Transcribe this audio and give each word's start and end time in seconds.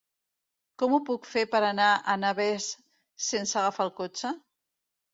Com 0.83 0.95
ho 0.95 0.99
puc 1.09 1.29
fer 1.33 1.43
per 1.53 1.61
anar 1.69 1.91
a 1.99 2.17
Navès 2.23 2.73
sense 3.29 3.63
agafar 3.63 3.89
el 3.91 3.97
cotxe? 4.05 4.37